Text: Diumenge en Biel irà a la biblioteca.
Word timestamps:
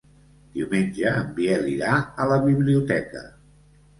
Diumenge 0.53 1.11
en 1.17 1.27
Biel 1.35 1.69
irà 1.73 1.93
a 2.25 2.27
la 2.31 2.39
biblioteca. 2.47 3.21